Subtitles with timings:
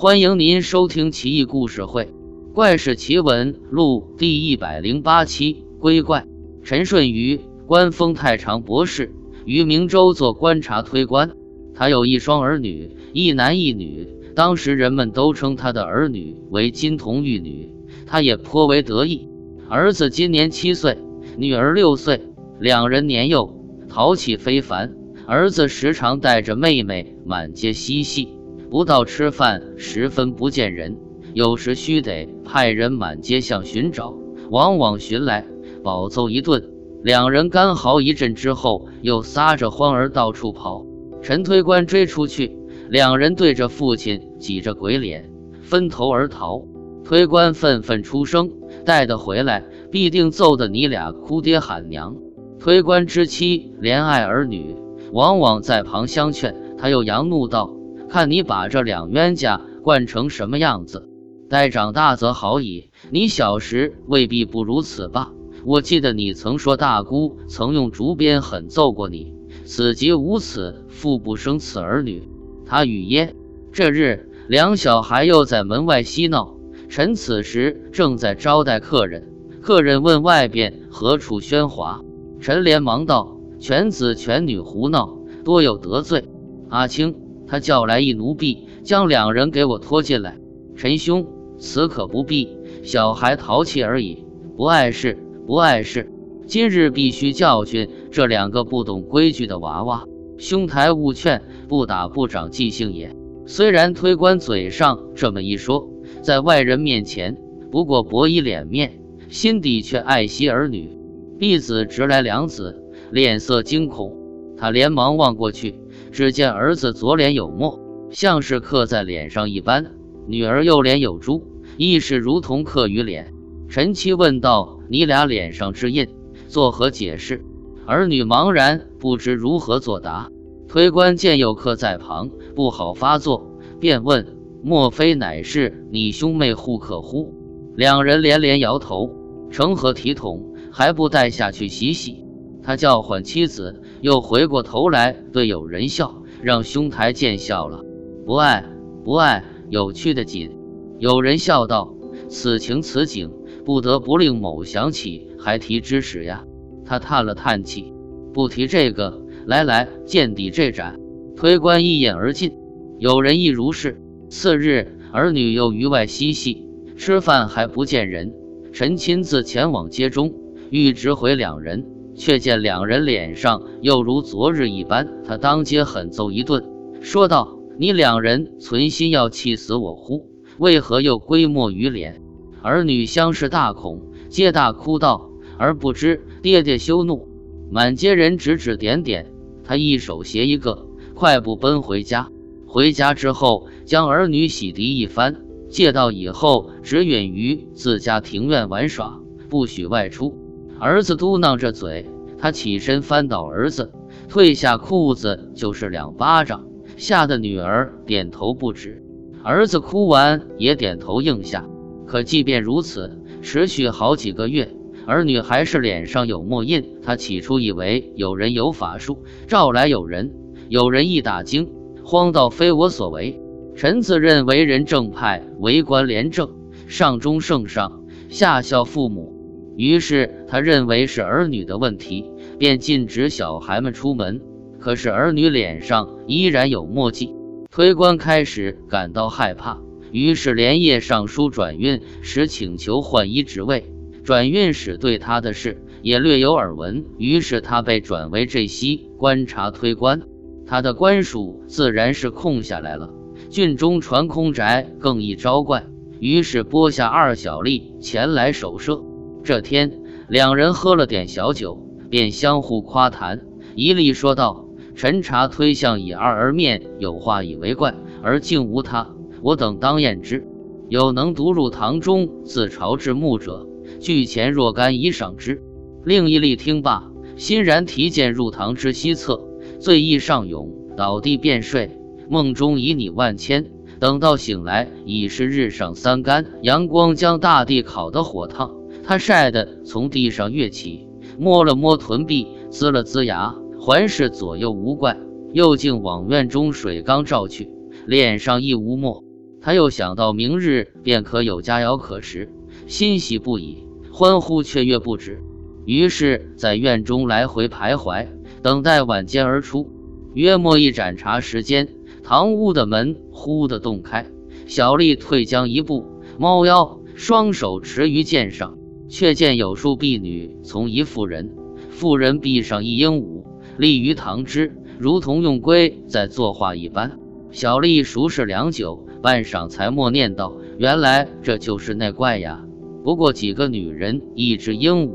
[0.00, 2.04] 欢迎您收听《奇异故事会·
[2.52, 5.64] 怪事奇闻录》第一百零八期。
[5.80, 6.24] 龟怪
[6.62, 9.12] 陈顺宇，官封太常博士，
[9.44, 11.32] 于明州做观察推官。
[11.74, 14.06] 他有一双儿女，一男一女。
[14.36, 17.68] 当时人们都称他的儿女为金童玉女，
[18.06, 19.28] 他也颇为得意。
[19.68, 20.96] 儿子今年七岁，
[21.36, 22.22] 女儿六岁，
[22.60, 23.52] 两人年幼，
[23.88, 24.94] 淘气非凡。
[25.26, 28.28] 儿子时常带着妹妹满街嬉戏。
[28.70, 30.96] 不到吃饭时分不见人，
[31.34, 34.14] 有时须得派人满街巷寻找，
[34.50, 35.46] 往往寻来
[35.82, 36.62] 饱揍一顿。
[37.02, 40.84] 两人干嚎一阵之后，又撒着欢儿到处跑。
[41.22, 45.30] 陈推官追出去，两人对着父亲挤着鬼脸，
[45.62, 46.62] 分头而逃。
[47.04, 48.50] 推官愤愤出声
[48.84, 52.16] ：“带得回来，必定揍得你俩哭爹喊娘。”
[52.60, 54.76] 推官之妻怜爱儿女，
[55.12, 57.77] 往往在旁相劝，他又扬怒道。
[58.08, 61.08] 看你把这两冤家惯成什么样子，
[61.48, 62.90] 待长大则好矣。
[63.10, 65.32] 你小时未必不如此吧？
[65.64, 72.28] 我记得你曾说大姑曾用竹鞭狠揍过你，此即无此父不生此儿女。
[72.64, 73.34] 他语焉。
[73.70, 76.54] 这日，两小孩又在门外嬉闹。
[76.88, 79.28] 臣此时正在招待客人，
[79.60, 82.00] 客人问外边何处喧哗，
[82.40, 86.24] 臣连忙道：犬子犬女胡闹，多有得罪。
[86.70, 87.27] 阿青。
[87.48, 90.36] 他叫来一奴婢，将两人给我拖进来。
[90.76, 91.26] 陈兄，
[91.58, 94.24] 此可不必，小孩淘气而已，
[94.56, 96.12] 不碍事，不碍事。
[96.46, 100.04] 今日必须教训这两个不懂规矩的娃娃。
[100.36, 103.14] 兄台勿劝，不打不长记性也。
[103.44, 105.88] 虽然推官嘴上这么一说，
[106.22, 107.36] 在外人面前
[107.70, 110.96] 不过博一脸面，心底却爱惜儿女。
[111.38, 114.16] 婢子直来两子，脸色惊恐，
[114.56, 115.74] 他连忙望过去。
[116.10, 119.84] 只见儿子左脸有墨，像是刻在脸上一般；
[120.26, 121.42] 女儿右脸有珠，
[121.76, 123.32] 亦是如同刻于脸。
[123.68, 126.08] 陈七问道：“你俩脸上之印，
[126.48, 127.44] 作何解释？”
[127.86, 130.30] 儿女茫然，不知如何作答。
[130.66, 137.34] 推官见有客在旁，不好发作，便问：“莫非乃是你兄妹互克乎？”
[137.76, 139.14] 两人连连摇头。
[139.50, 140.54] 成何体统？
[140.70, 142.24] 还不带下去洗洗？
[142.62, 143.82] 他叫唤妻子。
[144.00, 147.82] 又回过头来对友人笑，让兄台见笑了。
[148.24, 148.64] 不爱
[149.04, 150.50] 不爱，有趣的紧。
[150.98, 151.94] 有人笑道
[152.28, 153.30] ：“此情此景，
[153.64, 156.44] 不得不令某想起还提之时呀。”
[156.84, 157.92] 他叹了叹气，
[158.32, 159.22] 不提这个。
[159.46, 160.98] 来来，见底这盏。
[161.36, 162.52] 推官一饮而尽。
[162.98, 164.00] 有人亦如是。
[164.28, 166.66] 次日，儿女又于外嬉戏，
[166.96, 168.34] 吃饭还不见人。
[168.72, 170.34] 臣亲自前往街中，
[170.70, 171.86] 欲直回两人。
[172.18, 176.62] 却见两人脸上又如昨日一般，他当街狠揍一顿，
[177.00, 180.26] 说道：“你两人存心要气死我乎？
[180.58, 182.20] 为何又归没于脸？”
[182.60, 187.28] 儿女相视大恐，皆大哭道：“而不知爹爹羞怒。”
[187.70, 189.26] 满街人指指点点，
[189.62, 192.30] 他一手携一个，快步奔回家。
[192.66, 200.47] 回家之后，将儿女洗涤一番，借道以后只允于自家庭院玩耍，不许外出。
[200.80, 202.08] 儿子嘟囔着嘴，
[202.38, 203.90] 他起身翻倒儿子，
[204.28, 206.66] 褪下裤子就是两巴掌，
[206.96, 209.02] 吓得女儿点头不止。
[209.42, 211.64] 儿子哭完也点头应下。
[212.06, 214.70] 可即便如此，持续好几个月，
[215.04, 216.98] 儿女还是脸上有墨印。
[217.02, 220.32] 他起初以为有人有法术，召来有人，
[220.68, 221.72] 有人一打惊，
[222.04, 223.40] 慌道非我所为。
[223.74, 226.50] 臣自认为人正派，为官廉政，
[226.86, 229.37] 上忠圣上，下孝父母。
[229.78, 234.40] 于是他认为是儿女的问题，便禁止小孩们出门。
[234.80, 237.32] 可是儿女脸上依然有墨迹，
[237.70, 239.78] 推官开始感到害怕，
[240.10, 243.84] 于是连夜上书转运使，请求换一职位。
[244.24, 250.22] 转运使对他的事也略有耳闻，于是他被转为这西观察推官。
[250.66, 253.10] 他的官署自然是空下来了。
[253.48, 255.86] 郡中传空宅更易招怪，
[256.18, 259.04] 于是拨下二小吏前来守舍。
[259.48, 263.46] 这天，两人喝了点小酒，便相互夸谈。
[263.76, 269.08] 一力说道：“陈茶推向以二而面，有话以为怪，而竟无他。
[269.40, 270.46] 我等当验之。
[270.90, 273.66] 有能独入堂中，自朝至暮者，
[274.00, 275.62] 聚钱若干以赏之。”
[276.04, 279.48] 另一力听罢，欣然提剑入堂之西侧，
[279.80, 281.90] 醉意上涌，倒地便睡。
[282.28, 283.64] 梦中以你万千，
[283.98, 288.76] 等到醒来，已是日上三竿，阳光将大地烤得火烫。
[289.08, 291.08] 他晒得从地上跃起，
[291.38, 295.18] 摸了摸臀壁，呲了呲牙，环视左右无怪，
[295.54, 297.70] 又竟往院中水缸照去，
[298.04, 299.24] 脸上亦无墨。
[299.62, 302.50] 他又想到明日便可有佳肴可食，
[302.86, 303.78] 欣喜不已，
[304.12, 305.40] 欢呼雀跃不止。
[305.86, 308.26] 于是，在院中来回徘徊，
[308.60, 309.90] 等待晚间而出。
[310.34, 311.88] 约莫一盏茶时间，
[312.22, 314.30] 堂屋的门忽地洞开，
[314.66, 316.04] 小丽退将一步，
[316.38, 318.77] 猫腰，双手持于剑上，
[319.08, 321.50] 却见有数婢女从一妇人，
[321.90, 323.42] 妇人臂上一鹦鹉，
[323.76, 327.18] 立于堂之，如同用龟在作画一般。
[327.50, 332.64] 小丽熟视良久，半晌才默念道：“原来这就是那怪呀！
[333.02, 335.12] 不过几个女人，一只鹦鹉，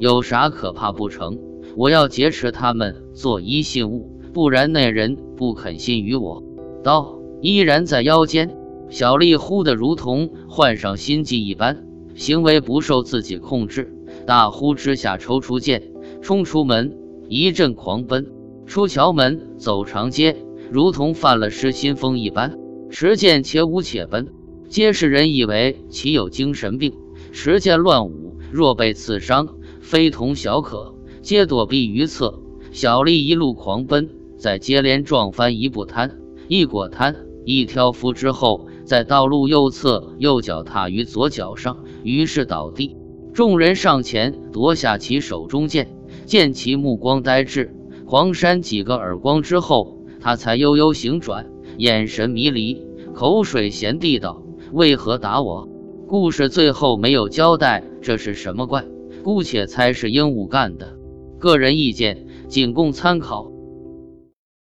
[0.00, 1.38] 有啥可怕不成？
[1.76, 6.44] 我要劫持他们做一信物。”不然那人不肯信于我。
[6.84, 8.54] 刀依然在腰间，
[8.90, 11.85] 小丽忽的如同患上心悸一般，
[12.16, 13.94] 行为不受自己控制，
[14.26, 15.92] 大呼之下抽出剑，
[16.22, 16.96] 冲出门，
[17.28, 18.26] 一阵狂奔，
[18.66, 20.36] 出桥门，走长街，
[20.72, 22.58] 如同犯了失心疯一般，
[22.90, 24.26] 持剑且舞且奔。
[24.68, 26.94] 皆是人以为其有精神病，
[27.32, 29.48] 持剑乱舞，若被刺伤，
[29.80, 32.40] 非同小可，皆躲避于侧。
[32.72, 34.10] 小丽一路狂奔。
[34.38, 37.16] 在接连撞翻一步摊，一果摊，
[37.46, 42.96] 一挑夫之后，在道路右侧右脚踏于左脚上，于是倒地。
[43.34, 45.88] 众人上前夺下其手中剑，
[46.24, 47.74] 见其目光呆滞，
[48.06, 54.42] 狂扇几个耳光之后，他才悠悠醒转，眼神迷离，口水咸地道
[54.72, 55.68] ：“为何打我？”
[56.06, 58.84] 故事最后没有交代这是什么怪，
[59.24, 60.96] 姑且猜是鹦鹉干的。
[61.40, 63.50] 个人意见仅供参考。